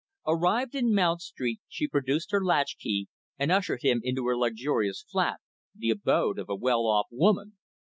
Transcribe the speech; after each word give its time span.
Arrived 0.25 0.73
in 0.73 0.95
Mount 0.95 1.21
Street, 1.21 1.61
she 1.69 1.87
produced 1.87 2.31
her 2.31 2.43
latchkey, 2.43 3.05
and 3.37 3.51
ushered 3.51 3.83
him 3.83 4.01
into 4.03 4.25
her 4.25 4.35
luxurious 4.35 5.03
flat, 5.07 5.39
the 5.75 5.91
abode 5.91 6.39
of 6.39 6.49
a 6.49 6.55
well 6.55 6.87
off 6.87 7.05
woman. 7.11 7.59